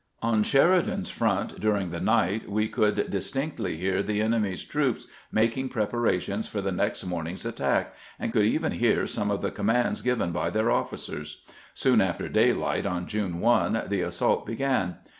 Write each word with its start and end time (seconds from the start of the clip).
On 0.23 0.41
Sheridan's 0.41 1.09
front 1.09 1.59
dur 1.59 1.75
ing 1.77 1.91
the 1.91 1.99
night 2.01 2.49
we 2.49 2.67
could 2.67 3.11
distinctly 3.11 3.77
hear 3.77 4.01
the 4.01 4.19
enemy's 4.19 4.63
troops 4.63 5.05
making 5.31 5.69
preparations 5.69 6.47
for 6.47 6.59
the 6.59 6.71
next 6.71 7.05
morning's 7.05 7.45
attack, 7.45 7.93
and 8.17 8.33
could 8.33 8.45
even 8.47 8.71
hear 8.71 9.05
some 9.05 9.29
of 9.29 9.43
the 9.43 9.51
commands 9.51 10.01
given 10.01 10.31
by 10.31 10.49
their 10.49 10.71
officers. 10.71 11.43
Soon 11.75 12.01
after 12.01 12.27
daylight 12.27 12.87
on 12.87 13.05
June 13.05 13.41
1 13.41 13.83
the 13.89 14.01
assault 14.01 14.43
began. 14.43 14.95